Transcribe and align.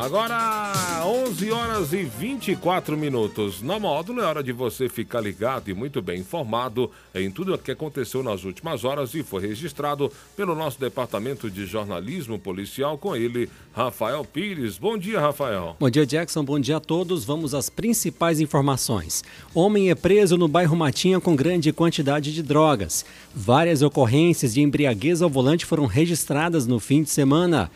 Agora, 0.00 1.02
11 1.04 1.50
horas 1.50 1.92
e 1.92 2.04
24 2.04 2.96
minutos. 2.96 3.60
Na 3.60 3.80
módulo 3.80 4.20
é 4.20 4.24
hora 4.24 4.44
de 4.44 4.52
você 4.52 4.88
ficar 4.88 5.20
ligado 5.20 5.68
e 5.68 5.74
muito 5.74 6.00
bem 6.00 6.20
informado 6.20 6.88
em 7.12 7.28
tudo 7.28 7.52
o 7.52 7.58
que 7.58 7.72
aconteceu 7.72 8.22
nas 8.22 8.44
últimas 8.44 8.84
horas 8.84 9.12
e 9.14 9.24
foi 9.24 9.42
registrado 9.42 10.12
pelo 10.36 10.54
nosso 10.54 10.78
departamento 10.78 11.50
de 11.50 11.66
jornalismo 11.66 12.38
policial 12.38 12.96
com 12.96 13.16
ele, 13.16 13.50
Rafael 13.72 14.24
Pires. 14.24 14.78
Bom 14.78 14.96
dia, 14.96 15.18
Rafael. 15.18 15.76
Bom 15.80 15.90
dia, 15.90 16.06
Jackson. 16.06 16.44
Bom 16.44 16.60
dia 16.60 16.76
a 16.76 16.80
todos. 16.80 17.24
Vamos 17.24 17.52
às 17.52 17.68
principais 17.68 18.38
informações. 18.38 19.24
Homem 19.52 19.90
é 19.90 19.96
preso 19.96 20.36
no 20.38 20.46
bairro 20.46 20.76
Matinha 20.76 21.18
com 21.18 21.34
grande 21.34 21.72
quantidade 21.72 22.32
de 22.32 22.42
drogas. 22.42 23.04
Várias 23.34 23.82
ocorrências 23.82 24.54
de 24.54 24.60
embriaguez 24.60 25.22
ao 25.22 25.28
volante 25.28 25.66
foram 25.66 25.86
registradas 25.86 26.68
no 26.68 26.78
fim 26.78 27.02
de 27.02 27.10
semana. 27.10 27.68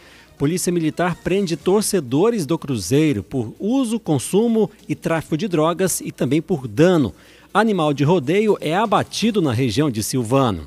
Polícia 0.43 0.73
Militar 0.73 1.15
prende 1.15 1.57
torcedores 1.57 2.45
do 2.45 2.59
Cruzeiro 2.59 3.23
por 3.23 3.55
uso, 3.61 4.01
consumo 4.01 4.69
e 4.89 4.95
tráfico 4.97 5.37
de 5.37 5.47
drogas 5.47 6.01
e 6.01 6.11
também 6.11 6.43
por 6.43 6.67
dano. 6.67 7.15
Animal 7.55 7.95
de 7.95 8.03
rodeio 8.03 8.59
é 8.61 8.75
abatido 8.75 9.41
na 9.41 9.53
região 9.53 9.89
de 9.89 10.03
Silvano. 10.03 10.67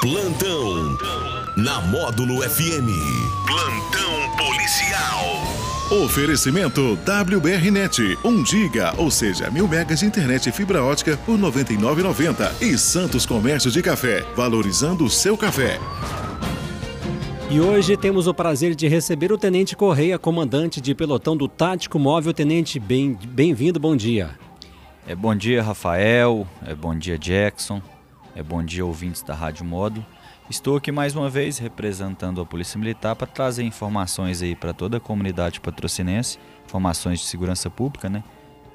Plantão 0.00 0.96
na 1.56 1.80
Módulo 1.80 2.48
FM. 2.48 2.86
Plantão 3.44 4.36
policial. 4.36 6.04
Oferecimento 6.04 6.96
WBRnet, 7.04 8.16
1 8.24 8.46
giga, 8.46 8.94
ou 8.96 9.10
seja, 9.10 9.50
mil 9.50 9.66
megas 9.66 9.98
de 9.98 10.06
internet 10.06 10.48
e 10.48 10.52
fibra 10.52 10.80
ótica 10.84 11.16
por 11.26 11.34
R$ 11.34 11.42
99,90. 11.42 12.62
E 12.62 12.78
Santos 12.78 13.26
Comércio 13.26 13.68
de 13.68 13.82
Café, 13.82 14.24
valorizando 14.36 15.04
o 15.04 15.10
seu 15.10 15.36
café. 15.36 15.80
E 17.54 17.60
hoje 17.60 17.96
temos 17.96 18.26
o 18.26 18.34
prazer 18.34 18.74
de 18.74 18.88
receber 18.88 19.30
o 19.30 19.38
Tenente 19.38 19.76
Correia, 19.76 20.18
comandante 20.18 20.80
de 20.80 20.92
pelotão 20.92 21.36
do 21.36 21.46
Tático 21.46 22.00
Móvel. 22.00 22.34
Tenente, 22.34 22.80
bem-vindo, 22.80 23.28
bem 23.28 23.72
bom 23.80 23.94
dia. 23.94 24.36
É, 25.06 25.14
bom 25.14 25.32
dia, 25.36 25.62
Rafael. 25.62 26.48
É, 26.66 26.74
bom 26.74 26.98
dia, 26.98 27.16
Jackson. 27.16 27.80
É, 28.34 28.42
bom 28.42 28.60
dia, 28.60 28.84
ouvintes 28.84 29.22
da 29.22 29.34
Rádio 29.34 29.64
Módulo. 29.64 30.04
Estou 30.50 30.76
aqui 30.76 30.90
mais 30.90 31.14
uma 31.14 31.30
vez 31.30 31.56
representando 31.58 32.40
a 32.40 32.44
Polícia 32.44 32.76
Militar 32.76 33.14
para 33.14 33.28
trazer 33.28 33.62
informações 33.62 34.42
aí 34.42 34.56
para 34.56 34.72
toda 34.72 34.96
a 34.96 35.00
comunidade 35.00 35.60
patrocinense, 35.60 36.40
informações 36.66 37.20
de 37.20 37.26
segurança 37.26 37.70
pública, 37.70 38.08
né? 38.08 38.24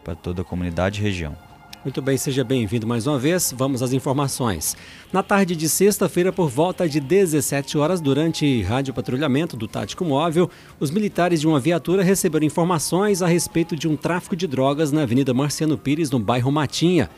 Para 0.05 0.16
toda 0.16 0.41
a 0.41 0.45
comunidade 0.45 1.02
e 1.02 1.03
região. 1.03 1.48
Muito 1.81 2.02
bem, 2.02 2.17
seja 2.17 2.44
bem-vindo 2.44 2.85
mais 2.85 3.08
uma 3.08 3.17
vez. 3.17 3.53
Vamos 3.55 3.81
às 3.81 3.94
informações. 3.94 4.75
Na 5.13 5.23
tarde 5.23 5.55
de 5.55 5.69
sexta-feira, 5.69 6.30
por 6.30 6.49
volta 6.49 6.89
de 6.89 6.99
17 6.99 7.77
horas, 7.77 8.02
durante 8.02 8.61
rádio 8.63 8.94
patrulhamento 8.94 9.55
do 9.55 9.66
Tático 9.66 10.03
Móvel, 10.03 10.50
os 10.77 10.91
militares 10.91 11.39
de 11.39 11.47
uma 11.47 11.57
viatura 11.57 12.03
receberam 12.03 12.45
informações 12.45 13.22
a 13.22 13.27
respeito 13.27 13.77
de 13.77 13.88
um 13.88 13.95
tráfico 13.95 14.35
de 14.35 14.45
drogas 14.45 14.91
na 14.91 15.03
Avenida 15.03 15.33
Marciano 15.33 15.77
Pires, 15.77 16.11
no 16.11 16.19
bairro 16.19 16.52
Matinha. 16.52 17.09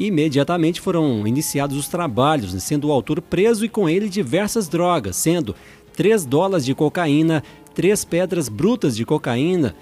Imediatamente 0.00 0.80
foram 0.80 1.26
iniciados 1.26 1.76
os 1.76 1.86
trabalhos, 1.86 2.52
sendo 2.62 2.88
o 2.88 2.92
autor 2.92 3.20
preso 3.20 3.66
e 3.66 3.68
com 3.68 3.86
ele 3.86 4.08
diversas 4.08 4.66
drogas, 4.66 5.16
sendo 5.16 5.54
3 5.94 6.24
dólares 6.24 6.64
de 6.64 6.74
cocaína, 6.74 7.42
3 7.74 8.02
pedras 8.06 8.48
brutas 8.48 8.96
de 8.96 9.04
cocaína, 9.04 9.76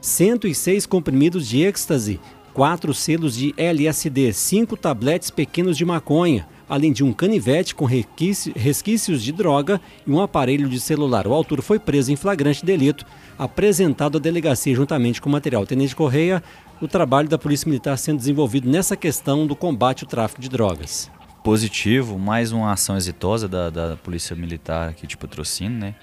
106 0.00 0.86
comprimidos 0.86 1.46
de 1.46 1.62
êxtase, 1.62 2.20
quatro 2.56 2.94
selos 2.94 3.36
de 3.36 3.52
LSD, 3.54 4.32
cinco 4.32 4.78
tabletes 4.78 5.28
pequenos 5.28 5.76
de 5.76 5.84
maconha, 5.84 6.48
além 6.66 6.90
de 6.90 7.04
um 7.04 7.12
canivete 7.12 7.74
com 7.74 7.84
resquícios 7.84 9.22
de 9.22 9.30
droga 9.30 9.78
e 10.06 10.10
um 10.10 10.22
aparelho 10.22 10.66
de 10.66 10.80
celular. 10.80 11.26
O 11.26 11.34
autor 11.34 11.60
foi 11.60 11.78
preso 11.78 12.10
em 12.10 12.16
flagrante 12.16 12.64
delito, 12.64 13.04
apresentado 13.38 14.16
à 14.16 14.18
delegacia 14.18 14.74
juntamente 14.74 15.20
com 15.20 15.28
material. 15.28 15.66
Tenente 15.66 15.94
Correia, 15.94 16.42
o 16.80 16.88
trabalho 16.88 17.28
da 17.28 17.36
Polícia 17.36 17.68
Militar 17.68 17.98
sendo 17.98 18.16
desenvolvido 18.16 18.70
nessa 18.70 18.96
questão 18.96 19.46
do 19.46 19.54
combate 19.54 20.04
ao 20.04 20.08
tráfico 20.08 20.40
de 20.40 20.48
drogas. 20.48 21.10
Positivo, 21.44 22.18
mais 22.18 22.52
uma 22.52 22.72
ação 22.72 22.96
exitosa 22.96 23.46
da, 23.46 23.68
da 23.68 23.96
Polícia 23.98 24.34
Militar 24.34 24.88
aqui 24.88 25.06
de 25.06 25.18
patrocínio, 25.18 25.78
né? 25.78 25.94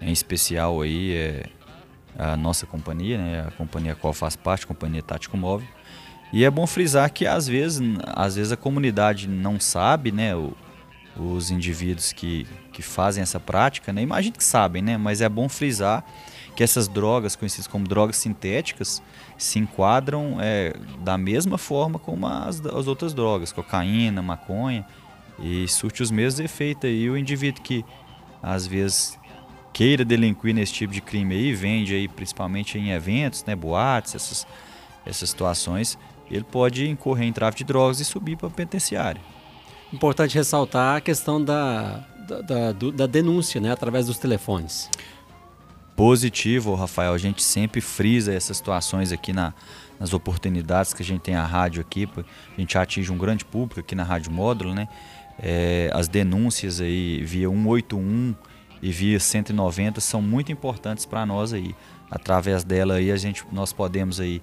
Em 0.00 0.12
especial 0.12 0.80
aí 0.80 1.12
é 1.12 1.42
a 2.18 2.38
nossa 2.38 2.64
companhia, 2.64 3.18
né? 3.18 3.44
A 3.46 3.50
companhia 3.50 3.92
a 3.92 3.94
qual 3.94 4.14
faz 4.14 4.34
parte, 4.34 4.64
a 4.64 4.68
Companhia 4.68 5.02
Tático 5.02 5.36
Móvel 5.36 5.68
e 6.32 6.44
é 6.44 6.50
bom 6.50 6.66
frisar 6.66 7.10
que 7.12 7.26
às 7.26 7.46
vezes, 7.46 7.80
às 8.06 8.36
vezes 8.36 8.52
a 8.52 8.56
comunidade 8.56 9.28
não 9.28 9.58
sabe, 9.58 10.12
né, 10.12 10.34
o, 10.34 10.52
os 11.16 11.50
indivíduos 11.50 12.12
que, 12.12 12.46
que 12.72 12.82
fazem 12.82 13.22
essa 13.22 13.40
prática, 13.40 13.92
né, 13.92 14.02
imagino 14.02 14.36
que 14.36 14.44
sabem, 14.44 14.82
né, 14.82 14.96
mas 14.96 15.20
é 15.20 15.28
bom 15.28 15.48
frisar 15.48 16.04
que 16.54 16.62
essas 16.62 16.88
drogas, 16.88 17.36
conhecidas 17.36 17.66
como 17.66 17.86
drogas 17.86 18.16
sintéticas, 18.16 19.02
se 19.38 19.58
enquadram 19.58 20.36
é, 20.40 20.74
da 20.98 21.16
mesma 21.16 21.56
forma 21.56 21.98
como 21.98 22.26
as, 22.26 22.60
as 22.60 22.86
outras 22.86 23.14
drogas, 23.14 23.52
cocaína, 23.52 24.20
maconha, 24.20 24.84
e 25.38 25.66
surte 25.66 26.02
os 26.02 26.10
mesmos 26.10 26.40
efeitos 26.40 26.84
aí. 26.84 27.08
O 27.08 27.16
indivíduo 27.16 27.62
que 27.62 27.84
às 28.42 28.66
vezes 28.66 29.18
queira 29.72 30.04
delinquir 30.04 30.54
nesse 30.54 30.72
tipo 30.72 30.92
de 30.92 31.00
crime 31.00 31.34
aí, 31.34 31.54
vende 31.54 31.94
aí 31.94 32.08
principalmente 32.08 32.76
em 32.78 32.90
eventos, 32.90 33.44
né, 33.44 33.56
boates, 33.56 34.14
essas, 34.14 34.46
essas 35.06 35.30
situações, 35.30 35.96
ele 36.30 36.44
pode 36.44 36.88
incorrer 36.88 37.26
em 37.26 37.32
tráfico 37.32 37.58
de 37.58 37.64
drogas 37.64 38.00
e 38.00 38.04
subir 38.04 38.36
para 38.36 38.48
a 38.48 38.50
penitenciária. 38.50 39.20
Importante 39.92 40.36
ressaltar 40.36 40.96
a 40.96 41.00
questão 41.00 41.42
da, 41.42 42.04
da, 42.26 42.40
da, 42.42 42.90
da 42.94 43.06
denúncia, 43.06 43.60
né, 43.60 43.72
através 43.72 44.06
dos 44.06 44.18
telefones. 44.18 44.88
Positivo, 45.96 46.74
Rafael. 46.74 47.12
A 47.12 47.18
gente 47.18 47.42
sempre 47.42 47.80
frisa 47.80 48.32
essas 48.32 48.56
situações 48.56 49.12
aqui 49.12 49.32
na, 49.32 49.52
nas 49.98 50.14
oportunidades 50.14 50.94
que 50.94 51.02
a 51.02 51.04
gente 51.04 51.20
tem 51.20 51.34
a 51.34 51.44
rádio 51.44 51.82
aqui. 51.82 52.08
A 52.16 52.60
gente 52.60 52.78
atinge 52.78 53.12
um 53.12 53.18
grande 53.18 53.44
público 53.44 53.80
aqui 53.80 53.94
na 53.94 54.04
Rádio 54.04 54.32
Módulo, 54.32 54.74
né? 54.74 54.88
É, 55.38 55.90
as 55.92 56.08
denúncias 56.08 56.80
aí 56.80 57.22
via 57.24 57.48
181 57.48 58.34
e 58.80 58.90
via 58.90 59.20
190 59.20 60.00
são 60.00 60.22
muito 60.22 60.50
importantes 60.50 61.04
para 61.04 61.26
nós 61.26 61.52
aí. 61.52 61.74
Através 62.10 62.64
dela 62.64 62.94
aí 62.94 63.10
a 63.10 63.16
gente, 63.16 63.44
nós 63.52 63.72
podemos 63.72 64.20
aí 64.20 64.40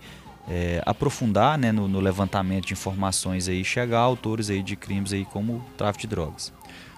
é, 0.47 0.81
aprofundar 0.85 1.57
né, 1.57 1.71
no, 1.71 1.87
no, 1.87 1.99
levantamento 1.99 2.67
de 2.67 2.73
informações 2.73 3.47
aí, 3.47 3.63
chegar 3.63 3.99
a 3.99 4.03
autores 4.03 4.49
aí 4.49 4.63
de 4.63 4.75
crimes 4.75 5.11
aí 5.11 5.25
como 5.25 5.63
tráfico 5.75 6.01
de 6.01 6.07
drogas. 6.07 6.53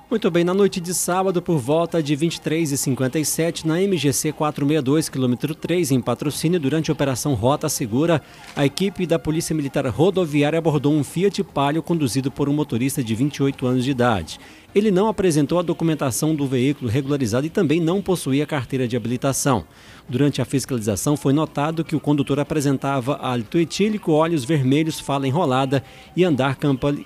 Muito 0.09 0.31
bem, 0.31 0.43
na 0.43 0.55
noite 0.55 0.79
de 0.79 0.91
sábado, 0.91 1.39
por 1.39 1.59
volta 1.59 2.01
de 2.01 2.17
23h57, 2.17 3.63
na 3.63 3.75
MGC 3.75 4.31
462, 4.31 5.07
quilômetro 5.07 5.53
3, 5.53 5.91
em 5.91 6.01
patrocínio, 6.01 6.59
durante 6.59 6.89
a 6.89 6.93
Operação 6.93 7.35
Rota 7.35 7.69
Segura, 7.69 8.19
a 8.55 8.65
equipe 8.65 9.05
da 9.05 9.19
Polícia 9.19 9.55
Militar 9.55 9.85
Rodoviária 9.85 10.57
abordou 10.57 10.93
um 10.93 11.03
Fiat 11.03 11.43
Palio 11.43 11.83
conduzido 11.83 12.31
por 12.31 12.49
um 12.49 12.53
motorista 12.53 13.03
de 13.03 13.13
28 13.13 13.67
anos 13.67 13.85
de 13.85 13.91
idade. 13.91 14.39
Ele 14.73 14.91
não 14.91 15.07
apresentou 15.07 15.57
a 15.57 15.63
documentação 15.63 16.35
do 16.35 16.45
veículo 16.45 16.91
regularizado 16.91 17.47
e 17.47 17.49
também 17.49 17.81
não 17.81 18.03
possuía 18.03 18.45
carteira 18.45 18.87
de 18.87 18.95
habilitação. 18.95 19.65
Durante 20.07 20.43
a 20.43 20.45
fiscalização, 20.45 21.17
foi 21.17 21.33
notado 21.33 21.83
que 21.83 21.95
o 21.95 21.99
condutor 21.99 22.39
apresentava 22.39 23.17
hálito 23.19 23.57
etílico, 23.57 24.11
olhos 24.11 24.45
vermelhos, 24.45 24.99
fala 24.99 25.27
enrolada 25.27 25.83
e 26.15 26.23
andar 26.23 26.55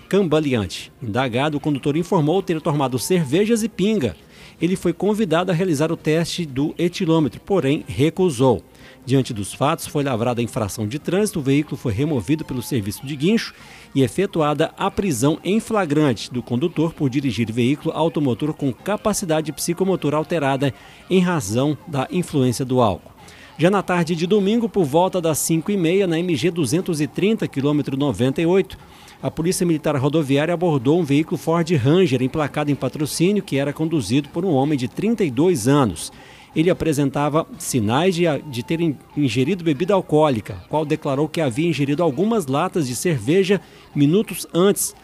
cambaleante. 0.09 0.91
Indagado, 1.01 1.57
o 1.57 1.59
condutor 1.59 1.95
informou 1.95 2.43
ter 2.43 2.59
tomado 2.59 2.99
cervejas 2.99 3.63
e 3.63 3.69
pinga. 3.69 4.13
Ele 4.61 4.75
foi 4.75 4.91
convidado 4.91 5.49
a 5.49 5.55
realizar 5.55 5.89
o 5.89 5.97
teste 5.97 6.45
do 6.45 6.75
etilômetro, 6.77 7.39
porém 7.39 7.85
recusou. 7.87 8.61
Diante 9.05 9.33
dos 9.33 9.53
fatos, 9.53 9.85
foi 9.85 10.01
lavrada 10.01 10.39
a 10.39 10.43
infração 10.43 10.87
de 10.87 10.97
trânsito, 10.97 11.39
o 11.39 11.43
veículo 11.43 11.75
foi 11.75 11.91
removido 11.91 12.45
pelo 12.45 12.61
serviço 12.61 13.05
de 13.05 13.15
guincho 13.17 13.53
e 13.93 14.01
efetuada 14.01 14.73
a 14.77 14.89
prisão 14.89 15.37
em 15.43 15.59
flagrante 15.59 16.31
do 16.31 16.41
condutor 16.41 16.93
por 16.93 17.09
dirigir 17.09 17.51
veículo 17.51 17.93
automotor 17.93 18.53
com 18.53 18.71
capacidade 18.71 19.51
psicomotora 19.51 20.15
alterada 20.15 20.73
em 21.09 21.19
razão 21.19 21.77
da 21.85 22.07
influência 22.09 22.63
do 22.63 22.79
álcool. 22.79 23.11
Já 23.57 23.69
na 23.69 23.83
tarde 23.83 24.15
de 24.15 24.25
domingo, 24.25 24.69
por 24.69 24.85
volta 24.85 25.19
das 25.19 25.37
5h30, 25.39 26.05
na 26.05 26.17
MG 26.17 26.49
230, 26.49 27.45
quilômetro 27.47 27.97
98, 27.97 28.77
a 29.21 29.29
Polícia 29.29 29.65
Militar 29.65 29.95
Rodoviária 29.97 30.53
abordou 30.53 30.99
um 30.99 31.03
veículo 31.03 31.37
Ford 31.37 31.69
Ranger 31.71 32.21
emplacado 32.23 32.71
em 32.71 32.75
patrocínio 32.75 33.43
que 33.43 33.57
era 33.57 33.71
conduzido 33.71 34.29
por 34.29 34.43
um 34.43 34.51
homem 34.51 34.77
de 34.77 34.87
32 34.87 35.67
anos 35.67 36.11
ele 36.55 36.69
apresentava 36.69 37.47
sinais 37.57 38.13
de, 38.15 38.23
de 38.47 38.63
ter 38.63 38.79
ingerido 39.17 39.63
bebida 39.63 39.93
alcoólica, 39.93 40.63
qual 40.69 40.85
declarou 40.85 41.27
que 41.27 41.41
havia 41.41 41.67
ingerido 41.67 42.03
algumas 42.03 42.45
latas 42.45 42.87
de 42.87 42.95
cerveja 42.95 43.59
minutos 43.95 44.47
antes 44.53 44.95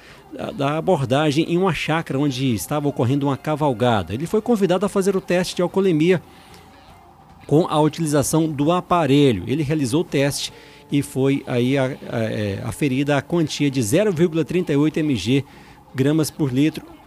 da 0.56 0.78
abordagem 0.78 1.46
em 1.52 1.58
uma 1.58 1.74
chácara 1.74 2.20
onde 2.20 2.54
estava 2.54 2.88
ocorrendo 2.88 3.26
uma 3.26 3.38
cavalgada. 3.38 4.14
Ele 4.14 4.28
foi 4.28 4.42
convidado 4.42 4.86
a 4.86 4.90
fazer 4.90 5.16
o 5.16 5.22
teste 5.22 5.56
de 5.56 5.62
alcoolemia 5.62 6.22
com 7.48 7.66
a 7.68 7.80
utilização 7.82 8.48
do 8.48 8.72
aparelho. 8.72 9.44
Ele 9.48 9.64
realizou 9.64 10.02
o 10.02 10.04
teste 10.04 10.54
e 10.92 11.02
foi 11.02 11.44
aí 11.48 11.76
aferida 12.64 13.14
a, 13.14 13.18
a, 13.18 13.20
a 13.20 13.22
quantia 13.24 13.72
de 13.72 13.82
0,38 13.82 14.98
mg 14.98 15.46
gramas 15.96 16.30
por 16.30 16.54
litro 16.54 16.99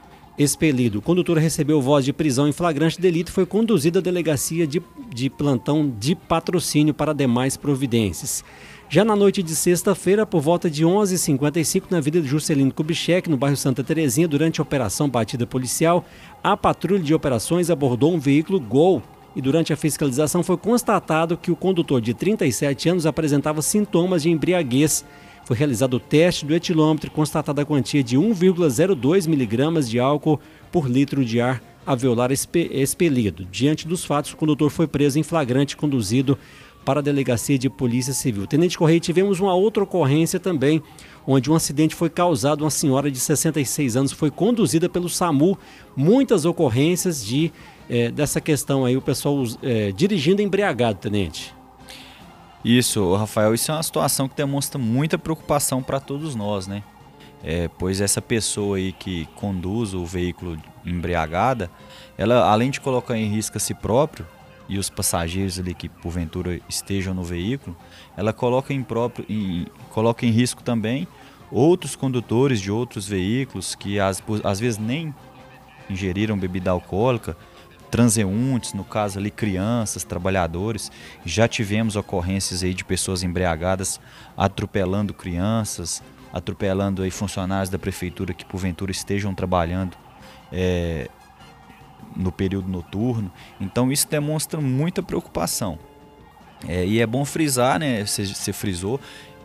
expelido. 0.43 0.99
O 0.99 1.03
condutor 1.03 1.39
recebeu 1.39 1.81
voz 1.81 2.05
de 2.05 2.13
prisão 2.13 2.49
em 2.49 2.53
flagrante 2.53 3.01
delito 3.01 3.31
e 3.31 3.33
foi 3.33 3.47
conduzido 3.47 3.99
à 3.99 4.03
delegacia 4.03 4.67
de, 4.67 4.83
de 5.15 5.31
plantão 5.31 5.93
de 5.99 6.15
patrocínio 6.15 6.93
para 6.93 7.13
demais 7.13 7.57
providências. 7.57 8.45
Já 8.89 9.07
na 9.07 9.17
noite 9.17 9.43
de 9.43 9.57
sexta-feira, 9.57 10.27
por 10.27 10.43
volta 10.43 10.69
de 10.69 10.85
11h55, 10.85 11.85
na 11.89 11.97
Avenida 11.97 12.27
Juscelino 12.27 12.71
Kubitschek, 12.71 13.31
no 13.31 13.39
bairro 13.39 13.57
Santa 13.57 13.83
Terezinha, 13.83 14.29
durante 14.29 14.61
a 14.61 14.63
operação 14.63 15.09
batida 15.09 15.47
policial, 15.47 16.05
a 16.45 16.57
patrulha 16.59 17.03
de 17.03 17.15
operações 17.15 17.71
abordou 17.71 18.13
um 18.13 18.19
veículo 18.19 18.61
Gol 18.61 19.03
e 19.35 19.41
durante 19.41 19.73
a 19.73 19.77
fiscalização 19.77 20.43
foi 20.43 20.59
constatado 20.59 21.39
que 21.39 21.51
o 21.51 21.57
condutor 21.57 22.01
de 22.01 22.13
37 22.13 22.91
anos 22.91 23.07
apresentava 23.07 23.63
sintomas 23.63 24.23
de 24.23 24.31
embriaguez. 24.31 25.05
Foi 25.45 25.57
realizado 25.57 25.95
o 25.95 26.01
teste 26.01 26.47
do 26.47 26.55
etilômetro 26.55 27.09
e 27.09 27.11
constatada 27.11 27.63
a 27.63 27.65
quantia 27.65 28.03
de 28.03 28.17
1,02 28.17 29.29
miligramas 29.29 29.89
de 29.89 29.99
álcool 29.99 30.41
por 30.71 30.89
litro 30.89 31.25
de 31.25 31.41
ar 31.41 31.63
alveolar 31.85 32.31
expelido. 32.31 33.45
Diante 33.51 33.89
dos 33.89 34.05
fatos, 34.05 34.33
o 34.33 34.37
condutor 34.37 34.71
foi 34.71 34.87
preso 34.87 35.19
em 35.19 35.23
flagrante 35.23 35.75
e 35.75 35.77
conduzido 35.77 36.39
para 36.85 37.01
a 37.01 37.03
Delegacia 37.03 37.59
de 37.59 37.71
Polícia 37.71 38.13
Civil. 38.13 38.47
Tenente 38.47 38.77
Correia, 38.77 39.01
tivemos 39.01 39.41
uma 39.41 39.55
outra 39.55 39.83
ocorrência 39.83 40.41
também, 40.41 40.83
onde 41.27 41.51
um 41.51 41.55
acidente 41.55 41.95
foi 41.95 42.11
causado, 42.11 42.63
uma 42.63 42.71
senhora 42.71 43.11
de 43.11 43.19
66 43.19 43.97
anos 43.97 44.13
foi 44.13 44.31
conduzida 44.31 44.89
pelo 44.89 45.09
SAMU. 45.09 45.57
Muitas 45.97 46.45
ocorrências 46.45 47.25
de 47.25 47.53
é, 47.89 48.11
dessa 48.11 48.41
questão 48.41 48.85
aí, 48.85 48.97
o 48.97 49.03
pessoal 49.03 49.45
é, 49.63 49.93
dirigindo 49.93 50.43
embriagado, 50.43 50.99
Tenente. 50.99 51.55
Isso, 52.65 53.15
Rafael, 53.15 53.55
isso 53.55 53.71
é 53.71 53.75
uma 53.75 53.83
situação 53.83 54.29
que 54.29 54.37
demonstra 54.37 54.79
muita 54.79 55.19
preocupação 55.19 55.83
para 55.83 55.99
todos 55.99 56.35
nós, 56.35 56.67
né? 56.67 56.83
É, 57.43 57.69
pois 57.77 58.01
essa 58.01 58.23
pessoa 58.23 58.77
aí 58.77 58.93
que 58.93 59.27
conduz 59.35 59.95
o 59.95 60.07
veículo 60.07 60.57
embriagada, 60.87 61.69
ela 62.17 62.49
além 62.49 62.71
de 62.71 62.81
colocar 62.81 63.17
em 63.17 63.27
risco 63.27 63.57
a 63.57 63.61
si 63.61 63.75
próprio, 63.75 64.25
e 64.69 64.79
os 64.79 64.89
passageiros 64.89 65.59
ali 65.59 65.75
que 65.75 65.89
porventura 65.89 66.59
estejam 66.69 67.13
no 67.13 67.23
veículo, 67.23 67.77
ela 68.17 68.33
coloca 68.33 68.73
em, 68.73 68.83
próprio, 68.83 69.27
em, 69.29 69.67
coloca 69.91 70.25
em 70.25 70.31
risco 70.31 70.63
também 70.63 71.07
outros 71.51 71.95
condutores 71.95 72.61
de 72.61 72.71
outros 72.71 73.07
veículos 73.07 73.75
que 73.75 74.01
às, 74.01 74.23
às 74.43 74.59
vezes 74.59 74.79
nem 74.79 75.15
ingeriram 75.91 76.39
bebida 76.39 76.71
alcoólica, 76.71 77.37
transeuntes, 77.93 78.73
no 78.73 78.85
caso 78.85 79.19
ali 79.19 79.31
crianças, 79.31 80.03
trabalhadores. 80.03 80.91
Já 81.27 81.47
tivemos 81.47 81.95
ocorrências 81.95 82.63
aí 82.63 82.73
de 82.73 82.83
pessoas 82.87 83.23
embriagadas 83.23 84.01
atropelando 84.35 85.13
crianças, 85.13 86.03
atropelando 86.33 87.03
aí 87.03 87.11
funcionários 87.11 87.69
da 87.69 87.79
prefeitura 87.79 88.33
que 88.33 88.47
porventura 88.47 88.91
estejam 88.91 89.35
trabalhando 89.35 89.95
é, 90.51 91.11
no 92.17 92.33
período 92.33 92.67
noturno. 92.67 93.31
Então 93.61 93.93
isso 93.93 94.09
demonstra 94.09 94.59
muita 94.59 95.03
preocupação. 95.03 95.79
É, 96.67 96.87
e 96.87 96.99
é 96.99 97.07
bom 97.07 97.27
frisar, 97.27 97.79
né? 97.79 98.07
Você, 98.07 98.55
frisou 98.55 98.99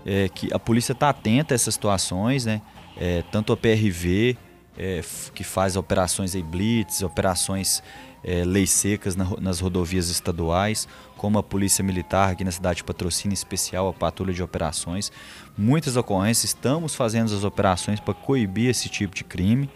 é, 0.06 0.30
que 0.30 0.54
a 0.54 0.60
polícia 0.60 0.94
está 0.94 1.10
atenta 1.10 1.54
a 1.54 1.56
essas 1.56 1.74
situações, 1.74 2.46
né? 2.46 2.62
É, 2.96 3.24
tanto 3.30 3.52
a 3.52 3.58
PRV 3.58 4.38
é, 4.78 5.02
que 5.34 5.44
faz 5.44 5.76
operações 5.76 6.36
aí 6.36 6.44
blitz, 6.44 7.02
operações 7.02 7.84
é, 8.28 8.44
leis 8.44 8.72
secas 8.72 9.16
na, 9.16 9.26
nas 9.40 9.62
rodovias 9.62 10.10
estaduais, 10.10 10.86
como 11.16 11.40
a 11.40 11.44
Polícia 11.44 11.82
Militar 11.82 12.32
aqui 12.32 12.44
na 12.44 12.52
cidade 12.52 12.78
de 12.78 12.84
Patrocínio, 12.84 13.32
em 13.32 13.34
especial 13.34 13.88
a 13.88 13.94
Patrulha 13.94 14.34
de 14.34 14.44
Operações. 14.44 15.10
Muitas 15.58 15.96
ocorrências, 15.96 16.52
estamos 16.52 16.94
fazendo 16.94 17.34
as 17.34 17.46
operações 17.46 18.02
para 18.02 18.14
coibir 18.14 18.70
esse 18.70 18.90
tipo 18.90 19.16
de 19.16 19.24
crime 19.24 19.70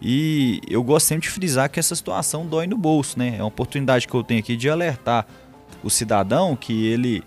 e 0.00 0.62
eu 0.66 0.82
gosto 0.82 1.08
sempre 1.08 1.28
de 1.28 1.34
frisar 1.34 1.68
que 1.68 1.78
essa 1.78 1.94
situação 1.94 2.46
dói 2.46 2.66
no 2.66 2.78
bolso, 2.78 3.18
né? 3.18 3.36
É 3.36 3.42
uma 3.42 3.48
oportunidade 3.48 4.08
que 4.08 4.14
eu 4.14 4.24
tenho 4.24 4.40
aqui 4.40 4.56
de 4.56 4.70
alertar 4.70 5.26
o 5.84 5.90
cidadão 5.90 6.56
que 6.56 6.86
ele, 6.86 7.22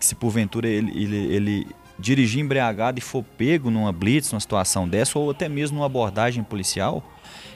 que 0.00 0.06
se 0.06 0.14
porventura 0.14 0.66
ele, 0.66 0.90
ele, 0.98 1.16
ele 1.16 1.66
dirigir 1.98 2.42
embriagado 2.42 2.98
e 2.98 3.02
for 3.02 3.22
pego 3.36 3.70
numa 3.70 3.92
blitz, 3.92 4.32
numa 4.32 4.40
situação 4.40 4.88
dessa, 4.88 5.18
ou 5.18 5.30
até 5.30 5.46
mesmo 5.48 5.76
numa 5.76 5.86
abordagem 5.86 6.44
policial, 6.44 7.02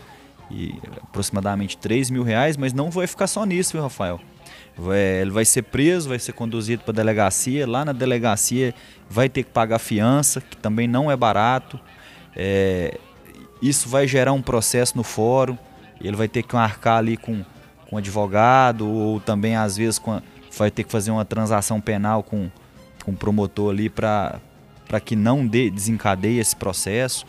E 0.51 0.75
aproximadamente 1.01 1.79
R$ 1.81 2.03
reais, 2.25 2.57
mas 2.57 2.73
não 2.73 2.91
vai 2.91 3.07
ficar 3.07 3.29
só 3.29 3.47
nisso, 3.47 3.73
viu, 3.73 3.83
Rafael? 3.83 4.21
ele 5.21 5.31
vai 5.31 5.45
ser 5.45 5.63
preso, 5.63 6.09
vai 6.09 6.19
ser 6.19 6.33
conduzido 6.33 6.83
para 6.83 6.93
a 6.93 6.95
delegacia. 6.95 7.69
Lá 7.69 7.85
na 7.85 7.93
delegacia 7.93 8.75
vai 9.09 9.29
ter 9.29 9.43
que 9.43 9.51
pagar 9.51 9.79
fiança, 9.79 10.41
que 10.41 10.57
também 10.57 10.89
não 10.89 11.11
é 11.11 11.17
barato. 11.17 11.79
É, 12.35 12.99
isso 13.61 13.89
vai 13.89 14.07
gerar 14.07 14.33
um 14.33 14.43
processo 14.43 14.97
no 14.97 15.03
fórum. 15.03 15.57
Ele 16.01 16.17
vai 16.17 16.29
ter 16.29 16.43
que 16.43 16.55
marcar 16.55 16.97
ali 16.97 17.17
com, 17.17 17.45
com 17.89 17.97
advogado, 17.97 18.89
ou 18.89 19.21
também 19.21 19.57
às 19.57 19.77
vezes 19.77 19.99
com, 19.99 20.21
vai 20.57 20.71
ter 20.71 20.85
que 20.85 20.91
fazer 20.91 21.11
uma 21.11 21.25
transação 21.25 21.81
penal 21.81 22.23
com, 22.23 22.51
com 23.05 23.13
o 23.13 23.17
promotor 23.17 23.71
ali 23.71 23.91
para 23.91 24.41
que 25.05 25.15
não 25.15 25.47
dê, 25.47 25.71
desencadeie 25.71 26.39
esse 26.39 26.57
processo. 26.57 27.27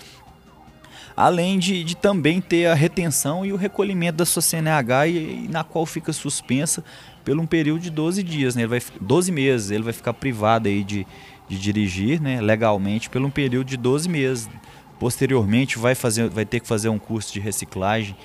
Além 1.15 1.59
de, 1.59 1.83
de 1.83 1.95
também 1.95 2.39
ter 2.39 2.67
a 2.67 2.73
retenção 2.73 3.45
e 3.45 3.51
o 3.51 3.57
recolhimento 3.57 4.17
da 4.17 4.25
sua 4.25 4.41
CNH, 4.41 5.07
e, 5.07 5.45
e 5.45 5.47
na 5.49 5.63
qual 5.63 5.85
fica 5.85 6.13
suspensa 6.13 6.83
por 7.23 7.37
um 7.37 7.45
período 7.45 7.81
de 7.81 7.89
12 7.89 8.23
dias, 8.23 8.55
né? 8.55 8.61
Ele 8.63 8.69
vai 8.69 8.81
12 8.99 9.31
meses, 9.31 9.71
ele 9.71 9.83
vai 9.83 9.93
ficar 9.93 10.13
privado 10.13 10.69
aí 10.69 10.83
de, 10.83 11.05
de 11.47 11.59
dirigir, 11.59 12.21
né, 12.21 12.41
legalmente 12.41 13.09
por 13.09 13.21
um 13.21 13.29
período 13.29 13.67
de 13.67 13.77
12 13.77 14.07
meses. 14.09 14.49
Posteriormente 15.01 15.79
vai 15.79 15.95
fazer 15.95 16.29
vai 16.29 16.45
ter 16.45 16.59
que 16.59 16.67
fazer 16.67 16.87
um 16.87 16.99
curso 16.99 17.33
de 17.33 17.39
reciclagem 17.39 18.15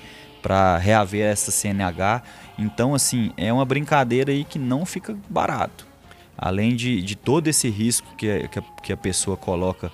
para 0.43 0.77
reaver 0.77 1.25
essa 1.25 1.49
CNH. 1.49 2.21
Então, 2.55 2.93
assim, 2.93 3.31
é 3.35 3.51
uma 3.51 3.65
brincadeira 3.65 4.31
aí 4.31 4.43
que 4.43 4.59
não 4.59 4.85
fica 4.85 5.17
barato. 5.27 5.87
Além 6.37 6.75
de, 6.75 7.01
de 7.01 7.15
todo 7.15 7.47
esse 7.47 7.67
risco 7.67 8.07
que, 8.15 8.47
que, 8.49 8.59
a, 8.59 8.61
que 8.83 8.93
a 8.93 8.97
pessoa 8.97 9.35
coloca 9.35 9.91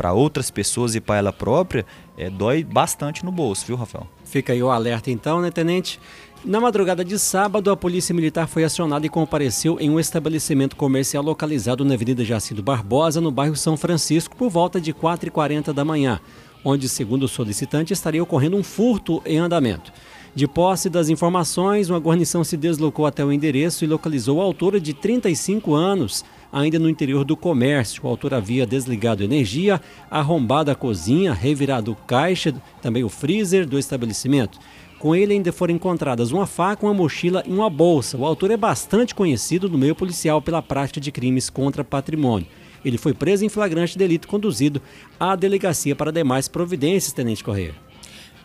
para 0.00 0.14
outras 0.14 0.50
pessoas 0.50 0.94
e 0.94 1.00
para 1.00 1.18
ela 1.18 1.30
própria, 1.30 1.84
é, 2.16 2.30
dói 2.30 2.64
bastante 2.64 3.22
no 3.22 3.30
bolso, 3.30 3.66
viu, 3.66 3.76
Rafael? 3.76 4.08
Fica 4.24 4.54
aí 4.54 4.62
o 4.62 4.70
alerta 4.70 5.10
então, 5.10 5.42
né, 5.42 5.50
Tenente? 5.50 6.00
Na 6.42 6.58
madrugada 6.58 7.04
de 7.04 7.18
sábado, 7.18 7.70
a 7.70 7.76
Polícia 7.76 8.14
Militar 8.14 8.48
foi 8.48 8.64
acionada 8.64 9.04
e 9.04 9.10
compareceu 9.10 9.78
em 9.78 9.90
um 9.90 10.00
estabelecimento 10.00 10.74
comercial 10.74 11.22
localizado 11.22 11.84
na 11.84 11.92
Avenida 11.92 12.24
Jacido 12.24 12.62
Barbosa, 12.62 13.20
no 13.20 13.30
bairro 13.30 13.54
São 13.54 13.76
Francisco, 13.76 14.34
por 14.34 14.48
volta 14.48 14.80
de 14.80 14.94
4h40 14.94 15.70
da 15.74 15.84
manhã, 15.84 16.18
onde, 16.64 16.88
segundo 16.88 17.24
o 17.24 17.28
solicitante, 17.28 17.92
estaria 17.92 18.22
ocorrendo 18.22 18.56
um 18.56 18.62
furto 18.62 19.20
em 19.26 19.36
andamento. 19.36 19.92
De 20.34 20.48
posse 20.48 20.88
das 20.88 21.10
informações, 21.10 21.90
uma 21.90 21.98
guarnição 21.98 22.42
se 22.42 22.56
deslocou 22.56 23.04
até 23.04 23.22
o 23.22 23.30
endereço 23.30 23.84
e 23.84 23.86
localizou 23.86 24.38
o 24.38 24.40
autor 24.40 24.80
de 24.80 24.94
35 24.94 25.74
anos, 25.74 26.24
ainda 26.52 26.78
no 26.78 26.88
interior 26.88 27.24
do 27.24 27.36
comércio. 27.36 28.02
O 28.04 28.08
autor 28.08 28.34
havia 28.34 28.66
desligado 28.66 29.22
energia, 29.22 29.80
arrombado 30.10 30.70
a 30.70 30.74
cozinha, 30.74 31.32
revirado 31.32 31.92
o 31.92 31.96
caixa, 31.96 32.54
também 32.82 33.04
o 33.04 33.08
freezer 33.08 33.66
do 33.66 33.78
estabelecimento. 33.78 34.58
Com 34.98 35.14
ele 35.14 35.32
ainda 35.32 35.50
foram 35.50 35.74
encontradas 35.74 36.30
uma 36.30 36.46
faca, 36.46 36.84
uma 36.84 36.92
mochila 36.92 37.42
e 37.46 37.52
uma 37.52 37.70
bolsa. 37.70 38.18
O 38.18 38.26
autor 38.26 38.50
é 38.50 38.56
bastante 38.56 39.14
conhecido 39.14 39.68
no 39.68 39.78
meio 39.78 39.94
policial 39.94 40.42
pela 40.42 40.60
prática 40.60 41.00
de 41.00 41.10
crimes 41.10 41.48
contra 41.48 41.82
patrimônio. 41.82 42.46
Ele 42.84 42.98
foi 42.98 43.14
preso 43.14 43.44
em 43.44 43.48
flagrante 43.48 43.96
delito 43.96 44.28
conduzido 44.28 44.80
à 45.18 45.34
delegacia 45.36 45.96
para 45.96 46.12
demais 46.12 46.48
providências, 46.48 47.12
Tenente 47.12 47.42
Correia. 47.42 47.74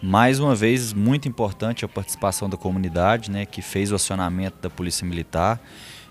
Mais 0.02 0.40
uma 0.40 0.54
vez, 0.54 0.94
muito 0.94 1.28
importante 1.28 1.84
a 1.84 1.88
participação 1.88 2.50
da 2.50 2.58
comunidade, 2.58 3.32
né, 3.32 3.46
que 3.46 3.62
fez 3.62 3.92
o 3.92 3.96
acionamento 3.96 4.58
da 4.62 4.70
Polícia 4.70 5.08
Militar, 5.08 5.60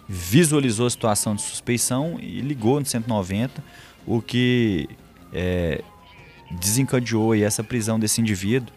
visualizou 0.08 0.86
a 0.86 0.90
situação 0.90 1.34
de 1.34 1.42
suspeição 1.42 2.18
e 2.20 2.40
ligou 2.40 2.78
no 2.78 2.86
190, 2.86 3.62
o 4.06 4.20
que 4.20 4.88
é, 5.32 5.82
desencadeou 6.50 7.32
aí 7.32 7.42
essa 7.42 7.64
prisão 7.64 7.98
desse 7.98 8.20
indivíduo 8.20 8.72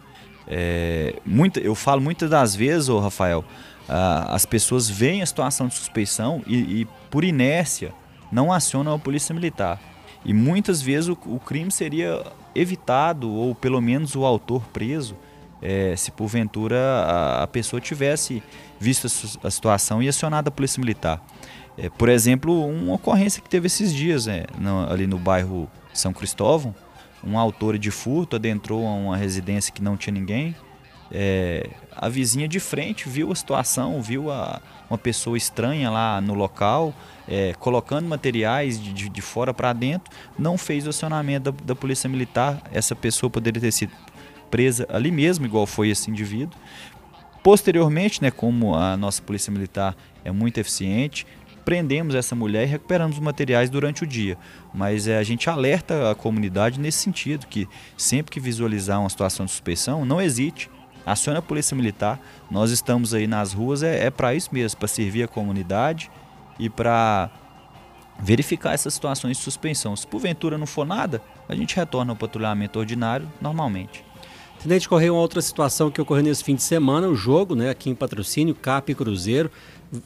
é, 0.47 1.15
muita, 1.25 1.59
eu 1.59 1.75
falo 1.75 2.01
muitas 2.01 2.29
das 2.29 2.55
vezes, 2.55 2.87
ô 2.87 2.99
Rafael, 2.99 3.43
ah, 3.89 4.33
as 4.33 4.45
pessoas 4.45 4.89
veem 4.89 5.21
a 5.21 5.25
situação 5.25 5.67
de 5.67 5.75
suspeição 5.75 6.41
e, 6.47 6.81
e, 6.81 6.87
por 7.11 7.23
inércia, 7.23 7.93
não 8.31 8.51
acionam 8.51 8.93
a 8.93 8.99
polícia 8.99 9.35
militar. 9.35 9.79
E 10.23 10.33
muitas 10.33 10.81
vezes 10.81 11.09
o, 11.09 11.17
o 11.25 11.39
crime 11.39 11.71
seria 11.71 12.23
evitado, 12.55 13.29
ou 13.29 13.53
pelo 13.53 13.81
menos 13.81 14.15
o 14.15 14.25
autor 14.25 14.63
preso, 14.71 15.15
é, 15.61 15.95
se 15.95 16.11
porventura 16.11 16.77
a, 16.77 17.43
a, 17.43 17.47
pessoa 17.47 17.81
tivesse 17.81 18.43
visto 18.79 19.05
a, 19.05 19.47
a, 19.47 19.51
situação 19.51 20.01
e 20.01 20.07
acionado 20.07 20.49
a 20.49 20.51
polícia 20.51 20.79
militar. 20.79 21.21
É, 21.77 21.89
por 21.89 22.09
exemplo, 22.09 22.65
uma 22.67 22.95
ocorrência 22.95 23.41
que 23.41 23.49
teve 23.49 23.67
esses 23.67 23.93
dias 23.93 24.27
é, 24.27 24.45
no, 24.57 24.91
ali 24.91 25.07
no 25.07 25.17
bairro 25.17 25.69
São 25.93 26.13
Cristóvão, 26.13 26.75
um 27.23 27.37
autor 27.37 27.77
de 27.77 27.91
furto 27.91 28.35
adentrou 28.35 28.85
a 28.87 28.91
uma 28.91 29.17
residência 29.17 29.73
que 29.73 29.81
não 29.81 29.97
tinha 29.97 30.13
ninguém, 30.13 30.55
é, 31.11 31.69
a 31.95 32.09
vizinha 32.09 32.47
de 32.47 32.59
frente 32.59 33.07
viu 33.07 33.31
a 33.31 33.35
situação, 33.35 34.01
viu 34.01 34.31
a, 34.31 34.61
uma 34.89 34.97
pessoa 34.97 35.37
estranha 35.37 35.89
lá 35.89 36.19
no 36.21 36.33
local, 36.33 36.93
é, 37.27 37.53
colocando 37.59 38.07
materiais 38.07 38.81
de, 38.81 38.93
de, 38.93 39.09
de 39.09 39.21
fora 39.21 39.53
para 39.53 39.71
dentro, 39.73 40.11
não 40.37 40.57
fez 40.57 40.85
o 40.85 40.89
acionamento 40.89 41.51
da, 41.51 41.65
da 41.65 41.75
Polícia 41.75 42.09
Militar. 42.09 42.61
Essa 42.71 42.95
pessoa 42.95 43.29
poderia 43.29 43.61
ter 43.61 43.71
sido 43.71 43.91
presa 44.49 44.87
ali 44.89 45.11
mesmo, 45.11 45.45
igual 45.45 45.65
foi 45.65 45.89
esse 45.89 46.09
indivíduo. 46.09 46.57
Posteriormente, 47.43 48.21
né, 48.21 48.29
como 48.29 48.75
a 48.75 48.97
nossa 48.97 49.21
Polícia 49.21 49.51
Militar 49.51 49.95
é 50.25 50.31
muito 50.31 50.57
eficiente, 50.57 51.25
prendemos 51.63 52.15
essa 52.15 52.33
mulher 52.33 52.63
e 52.63 52.65
recuperamos 52.65 53.17
os 53.17 53.21
materiais 53.21 53.69
durante 53.69 54.03
o 54.03 54.07
dia. 54.07 54.37
Mas 54.73 55.07
é, 55.07 55.17
a 55.17 55.23
gente 55.23 55.49
alerta 55.49 56.11
a 56.11 56.15
comunidade 56.15 56.79
nesse 56.79 56.99
sentido, 56.99 57.45
que 57.45 57.67
sempre 57.97 58.31
que 58.31 58.39
visualizar 58.39 58.99
uma 58.99 59.09
situação 59.09 59.45
de 59.45 59.51
suspeição, 59.51 60.05
não 60.05 60.21
hesite, 60.21 60.69
acione 61.05 61.39
a 61.39 61.41
Polícia 61.41 61.75
Militar. 61.75 62.19
Nós 62.49 62.71
estamos 62.71 63.13
aí 63.13 63.27
nas 63.27 63.51
ruas, 63.53 63.83
é, 63.83 64.05
é 64.05 64.09
para 64.09 64.33
isso 64.33 64.49
mesmo, 64.53 64.79
para 64.79 64.87
servir 64.87 65.23
a 65.23 65.27
comunidade 65.27 66.09
e 66.57 66.69
para 66.69 67.29
verificar 68.19 68.73
essas 68.73 68.93
situações 68.93 69.37
de 69.37 69.43
suspensão. 69.43 69.93
Se 69.95 70.07
porventura 70.07 70.57
não 70.57 70.65
for 70.65 70.85
nada, 70.85 71.21
a 71.49 71.55
gente 71.55 71.75
retorna 71.75 72.13
ao 72.13 72.15
patrulhamento 72.15 72.79
ordinário 72.79 73.29
normalmente. 73.41 74.06
Tenente 74.61 74.89
Correia, 74.89 75.13
uma 75.13 75.21
outra 75.21 75.41
situação 75.41 75.91
que 75.91 76.01
ocorreu 76.01 76.23
nesse 76.23 76.43
fim 76.43 76.55
de 76.55 76.63
semana, 76.63 77.07
o 77.07 77.15
jogo, 77.15 77.55
né, 77.55 77.69
aqui 77.69 77.89
em 77.89 77.95
patrocínio, 77.95 78.55
CAP 78.55 78.91
e 78.91 78.95
Cruzeiro. 78.95 79.51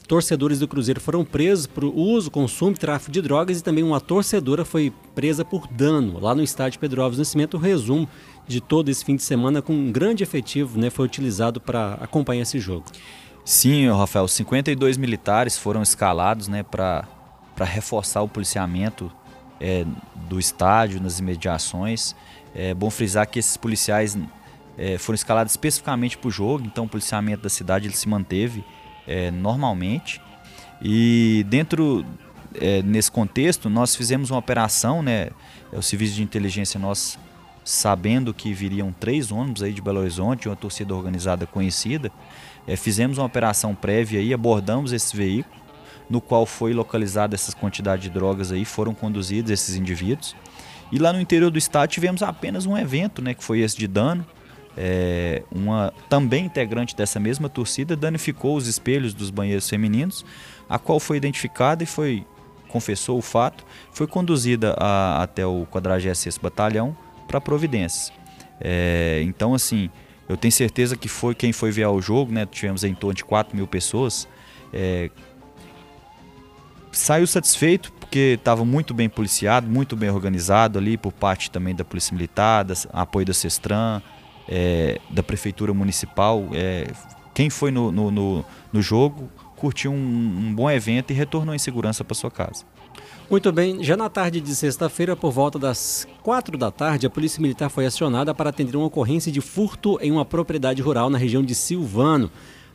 Torcedores 0.08 0.60
do 0.60 0.68
Cruzeiro 0.68 1.00
foram 1.00 1.26
presos 1.26 1.66
por 1.66 1.86
uso, 1.86 2.30
consumo 2.30 2.72
e 2.72 2.76
tráfico 2.76 3.12
de 3.12 3.22
drogas 3.22 3.60
e 3.60 3.64
também 3.64 3.84
uma 3.84 4.00
torcedora 4.00 4.64
foi 4.64 4.94
presa 5.16 5.44
por 5.44 5.66
dano 5.68 6.20
lá 6.20 6.36
no 6.36 6.44
estádio 6.44 6.80
Pedro 6.80 7.02
Alves 7.02 7.18
Nascimento. 7.18 7.56
O 7.56 7.60
resumo 7.60 8.08
de 8.48 8.62
todo 8.62 8.90
esse 8.90 9.04
fim 9.04 9.16
de 9.16 9.24
semana 9.24 9.62
com 9.62 9.74
um 9.74 9.92
grande 9.92 10.22
efetivo 10.22 10.78
né, 10.78 10.90
foi 10.90 11.06
utilizado 11.06 11.60
para 11.60 11.94
acompanhar 11.96 12.42
esse 12.42 12.60
jogo. 12.60 12.86
Sim, 13.44 13.90
Rafael, 13.90 14.28
52 14.28 14.98
militares 14.98 15.58
foram 15.58 15.82
escalados 15.82 16.48
né, 16.48 16.62
para 16.62 17.08
reforçar 17.62 18.22
o 18.22 18.28
policiamento 18.28 19.12
é, 19.60 19.86
do 20.30 20.40
estádio, 20.40 21.02
nas 21.02 21.18
imediações. 21.18 22.16
É 22.54 22.74
bom 22.74 22.90
frisar 22.90 23.26
que 23.28 23.40
esses 23.40 23.58
policiais 23.58 24.18
é, 24.82 24.98
foram 24.98 25.14
escalados 25.14 25.54
especificamente 25.54 26.18
para 26.18 26.28
o 26.28 26.32
jogo, 26.32 26.66
então 26.66 26.86
o 26.86 26.90
policiamento 26.90 27.44
da 27.44 27.50
cidade 27.50 27.88
ele 27.88 27.96
se 27.96 28.10
manteve 28.10 28.66
é, 29.08 29.30
normalmente. 29.30 30.20
E 30.82 31.46
dentro 31.48 32.04
é, 32.56 32.82
nesse 32.82 33.12
contexto, 33.12 33.70
nós 33.70 33.96
fizemos 33.96 34.32
uma 34.32 34.40
operação, 34.40 35.04
né? 35.04 35.30
É 35.72 35.78
o 35.78 35.84
serviço 35.84 36.16
de 36.16 36.24
inteligência 36.24 36.80
nós 36.80 37.20
sabendo 37.64 38.34
que 38.34 38.52
viriam 38.54 38.92
três 38.92 39.32
ônibus 39.32 39.62
aí 39.62 39.72
de 39.72 39.84
Belo 39.84 40.00
Horizonte, 40.00 40.50
uma 40.50 40.56
torcida 40.56 40.96
organizada 40.96 41.46
conhecida, 41.46 42.12
é, 42.66 42.76
fizemos 42.76 43.20
uma 43.20 43.28
operação 43.28 43.76
prévia 43.76 44.34
abordamos 44.34 44.92
esse 44.92 45.16
veículo, 45.16 45.62
no 46.10 46.20
qual 46.20 46.44
foi 46.48 46.74
localizada 46.74 47.36
essas 47.36 47.54
quantidades 47.54 48.06
de 48.06 48.10
drogas 48.10 48.52
aí, 48.52 48.66
foram 48.66 48.96
conduzidos 48.96 49.52
esses 49.52 49.76
indivíduos. 49.76 50.36
E 50.92 50.98
lá 50.98 51.14
no 51.14 51.22
interior 51.22 51.52
do 51.52 51.60
estado 51.60 51.88
tivemos 51.88 52.24
apenas 52.24 52.66
um 52.66 52.76
evento, 52.76 53.22
né, 53.22 53.36
que 53.36 53.44
foi 53.44 53.60
esse 53.60 53.78
de 53.78 53.88
dano. 53.88 54.26
É, 54.78 55.44
uma 55.52 55.94
também 56.08 56.46
integrante 56.46 56.96
dessa 56.96 57.20
mesma 57.20 57.50
torcida 57.50 57.96
danificou 57.96 58.56
os 58.56 58.68
espelhos 58.68 59.14
dos 59.14 59.30
banheiros 59.30 59.70
femininos, 59.70 60.26
a 60.70 60.80
qual 60.80 61.00
foi 61.00 61.18
identificada 61.18 61.84
e 61.84 61.86
foi 61.86 62.26
confessou 62.70 63.18
o 63.18 63.22
fato, 63.22 63.66
foi 63.92 64.08
conduzida 64.08 64.74
a, 64.78 65.22
até 65.22 65.46
o 65.46 65.68
46 65.70 66.38
Batalhão 66.38 66.96
para 67.28 67.42
providências. 67.42 68.14
É, 68.62 69.22
então, 69.24 69.54
assim, 69.54 69.90
eu 70.30 70.38
tenho 70.38 70.52
certeza 70.52 70.96
que 70.96 71.10
foi 71.10 71.36
quem 71.36 71.52
foi 71.52 71.72
ver 71.72 71.86
o 71.88 72.02
jogo, 72.02 72.32
né? 72.32 72.46
Tivemos 72.46 72.86
em 72.86 72.94
torno 72.94 73.14
de 73.14 73.26
4 73.26 73.56
mil 73.56 73.68
pessoas. 73.68 74.26
É, 74.72 75.10
saiu 76.92 77.28
satisfeito 77.28 77.92
porque 77.94 78.38
estava 78.40 78.64
muito 78.64 78.94
bem 78.94 79.10
policiado, 79.10 79.68
muito 79.68 79.96
bem 79.96 80.10
organizado 80.10 80.80
ali 80.80 80.98
por 80.98 81.12
parte 81.12 81.52
também 81.52 81.76
da 81.76 81.84
Polícia 81.84 82.14
Militar, 82.14 82.66
apoio 82.94 83.26
da 83.26 83.34
Sestran, 83.34 84.02
é, 84.52 85.00
da 85.10 85.24
Prefeitura 85.24 85.74
Municipal. 85.74 86.50
É, 86.52 86.92
quem 87.34 87.50
foi 87.50 87.72
no, 87.72 87.92
no, 87.92 88.12
no, 88.12 88.46
no 88.74 88.82
jogo 88.82 89.30
curtiu 89.56 89.92
um, 89.92 89.96
um 89.96 90.54
bom 90.54 90.70
evento 90.70 91.12
e 91.12 91.14
retornou 91.14 91.56
em 91.56 91.60
segurança 91.60 92.04
para 92.04 92.14
sua 92.14 92.30
casa. 92.30 92.66
Muito 93.30 93.50
bem, 93.54 93.82
já 93.82 93.96
na 93.96 94.10
tarde 94.10 94.42
de 94.42 94.54
sexta-feira, 94.54 95.16
por 95.16 95.32
volta 95.32 95.58
das 95.58 96.06
quatro 96.22 96.58
da 96.58 96.70
tarde, 96.70 97.08
a 97.08 97.10
Polícia 97.10 97.42
Militar 97.42 97.70
foi 97.70 97.86
acionada 97.86 98.36
para 98.36 98.50
atender 98.50 98.76
uma 98.76 98.88
ocorrência 98.88 99.32
de 99.32 99.40
furto 99.40 99.98
em 100.02 100.12
uma 100.12 100.26
propriedade 100.26 100.82
rural 100.82 101.10
na 101.10 101.18
região 101.18 101.42
de 101.42 101.56
Silvano. 101.56 102.30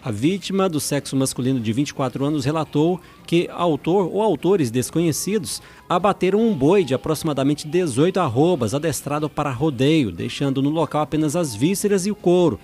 A 0.06 0.12
vítima, 0.12 0.68
do 0.68 0.78
sexo 0.78 1.16
masculino 1.16 1.58
de 1.58 1.72
24 1.72 2.24
anos, 2.24 2.44
relatou 2.44 3.00
que 3.26 3.50
autor 3.50 4.06
ou 4.06 4.22
autores 4.22 4.70
desconhecidos 4.70 5.60
abateram 5.88 6.38
um 6.38 6.54
boi 6.54 6.84
de 6.84 6.94
aproximadamente 6.94 7.66
18 7.66 8.20
arrobas 8.20 8.72
adestrado 8.72 9.28
para 9.28 9.50
rodeio, 9.50 10.12
deixando 10.12 10.62
no 10.62 10.70
local 10.70 11.02
apenas 11.02 11.34
as 11.34 11.56
vísceras 11.56 12.06
e 12.06 12.12
o 12.12 12.14
couro, 12.14 12.56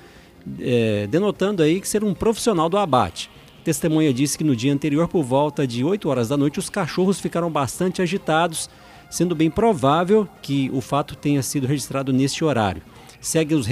é, 0.61 1.09
denotando 1.09 1.65
aí 1.65 1.81
que 1.81 1.89
ser 1.89 2.05
um 2.05 2.15
profissional 2.15 2.69
do 2.69 2.79
abate. 2.79 3.29
Testemunha 3.65 4.15
disse 4.15 4.39
que 4.39 4.45
no 4.45 4.55
dia 4.55 4.73
anterior, 4.73 5.09
por 5.09 5.25
volta 5.25 5.67
de 5.67 5.83
8 5.83 6.09
horas 6.09 6.29
da 6.29 6.37
noite, 6.37 6.61
os 6.61 6.71
cachorros 6.71 7.19
ficaram 7.19 7.51
bastante 7.51 8.01
agitados, 8.01 8.71
sendo 9.11 9.35
bem 9.35 9.51
provável 9.51 10.29
que 10.41 10.71
o 10.73 10.81
fato 10.81 11.17
tenha 11.17 11.43
sido 11.43 11.67
registrado 11.67 12.13
neste 12.13 12.45
horário. 12.45 12.83
Segue 13.23 13.55
os, 13.55 13.69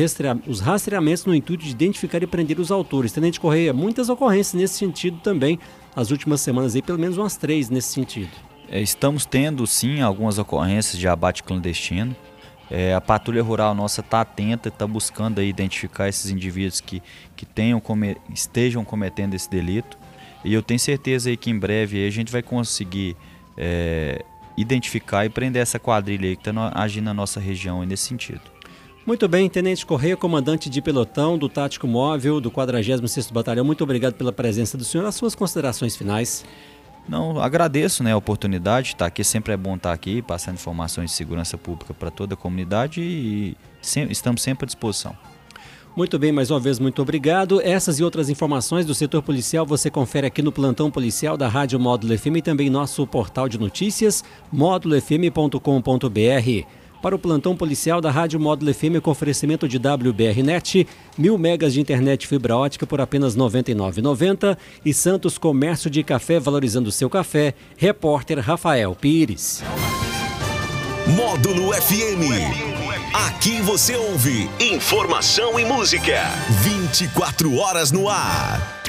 os 0.46 0.60
rastreamentos 0.60 1.26
no 1.26 1.34
intuito 1.34 1.64
de 1.64 1.72
identificar 1.72 2.22
e 2.22 2.26
prender 2.26 2.60
os 2.60 2.70
autores. 2.70 3.10
Tenente 3.10 3.40
Correia, 3.40 3.72
muitas 3.72 4.08
ocorrências 4.08 4.54
nesse 4.54 4.74
sentido 4.74 5.18
também, 5.18 5.58
as 5.94 6.12
últimas 6.12 6.40
semanas 6.40 6.76
aí, 6.76 6.80
pelo 6.80 7.00
menos 7.00 7.18
umas 7.18 7.36
três 7.36 7.68
nesse 7.68 7.88
sentido. 7.88 8.30
É, 8.68 8.80
estamos 8.80 9.26
tendo 9.26 9.66
sim 9.66 10.02
algumas 10.02 10.38
ocorrências 10.38 10.96
de 10.96 11.08
abate 11.08 11.42
clandestino. 11.42 12.14
É, 12.70 12.94
a 12.94 13.00
patrulha 13.00 13.42
rural 13.42 13.74
nossa 13.74 14.02
está 14.02 14.20
atenta, 14.20 14.68
está 14.68 14.86
buscando 14.86 15.40
aí 15.40 15.48
identificar 15.48 16.08
esses 16.08 16.30
indivíduos 16.30 16.80
que, 16.80 17.02
que 17.34 17.44
tenham, 17.44 17.80
come, 17.80 18.16
estejam 18.32 18.84
cometendo 18.84 19.34
esse 19.34 19.50
delito. 19.50 19.98
E 20.44 20.54
eu 20.54 20.62
tenho 20.62 20.78
certeza 20.78 21.28
aí 21.28 21.36
que 21.36 21.50
em 21.50 21.58
breve 21.58 22.06
a 22.06 22.10
gente 22.10 22.30
vai 22.30 22.40
conseguir 22.40 23.16
é, 23.56 24.24
identificar 24.56 25.26
e 25.26 25.28
prender 25.28 25.60
essa 25.60 25.80
quadrilha 25.80 26.28
aí 26.28 26.36
que 26.36 26.48
está 26.48 26.72
agindo 26.72 27.06
na 27.06 27.14
nossa 27.14 27.40
região 27.40 27.82
nesse 27.84 28.04
sentido. 28.04 28.59
Muito 29.06 29.26
bem, 29.26 29.48
Tenente 29.48 29.86
Correia, 29.86 30.16
comandante 30.16 30.68
de 30.68 30.82
pelotão 30.82 31.38
do 31.38 31.48
Tático 31.48 31.86
Móvel 31.86 32.40
do 32.40 32.50
46º 32.50 33.32
Batalhão, 33.32 33.64
muito 33.64 33.82
obrigado 33.82 34.14
pela 34.14 34.30
presença 34.30 34.76
do 34.76 34.84
senhor. 34.84 35.06
As 35.06 35.14
suas 35.14 35.34
considerações 35.34 35.96
finais. 35.96 36.44
Não, 37.08 37.40
agradeço 37.40 38.04
né, 38.04 38.12
a 38.12 38.16
oportunidade, 38.16 38.94
tá 38.94 39.06
aqui 39.06 39.24
sempre 39.24 39.54
é 39.54 39.56
bom 39.56 39.76
estar 39.76 39.92
aqui, 39.92 40.20
passando 40.20 40.56
informações 40.56 41.10
de 41.10 41.16
segurança 41.16 41.56
pública 41.56 41.94
para 41.94 42.10
toda 42.10 42.34
a 42.34 42.36
comunidade 42.36 43.00
e 43.00 43.56
estamos 43.82 44.42
sempre 44.42 44.64
à 44.64 44.66
disposição. 44.66 45.16
Muito 45.96 46.18
bem, 46.18 46.30
mais 46.30 46.52
uma 46.52 46.60
vez, 46.60 46.78
muito 46.78 47.02
obrigado. 47.02 47.60
Essas 47.62 47.98
e 47.98 48.04
outras 48.04 48.28
informações 48.28 48.86
do 48.86 48.94
setor 48.94 49.22
policial 49.22 49.66
você 49.66 49.90
confere 49.90 50.26
aqui 50.26 50.40
no 50.40 50.52
Plantão 50.52 50.90
Policial 50.90 51.36
da 51.36 51.48
Rádio 51.48 51.80
Módulo 51.80 52.16
FM 52.16 52.36
e 52.36 52.42
também 52.42 52.70
nosso 52.70 53.04
portal 53.06 53.48
de 53.48 53.58
notícias, 53.58 54.22
módulofm.com.br 54.52 56.79
para 57.02 57.14
o 57.14 57.18
plantão 57.18 57.56
policial 57.56 58.00
da 58.00 58.10
Rádio 58.10 58.38
Módulo 58.38 58.72
FM 58.72 59.00
com 59.02 59.10
oferecimento 59.10 59.68
de 59.68 59.78
WBRnet, 59.78 60.86
mil 61.16 61.36
megas 61.38 61.72
de 61.72 61.80
internet 61.80 62.26
fibra 62.26 62.56
ótica 62.56 62.86
por 62.86 63.00
apenas 63.00 63.34
R$ 63.34 63.40
99,90 63.40 64.56
e 64.84 64.92
Santos 64.92 65.38
Comércio 65.38 65.90
de 65.90 66.02
Café 66.02 66.38
valorizando 66.38 66.92
seu 66.92 67.10
café, 67.10 67.54
repórter 67.76 68.38
Rafael 68.38 68.94
Pires. 68.94 69.62
Módulo 71.06 71.72
FM. 71.72 72.80
Aqui 73.12 73.60
você 73.62 73.96
ouve 73.96 74.48
informação 74.60 75.58
e 75.58 75.64
música. 75.64 76.22
24 76.62 77.56
horas 77.56 77.90
no 77.90 78.08
ar. 78.08 78.79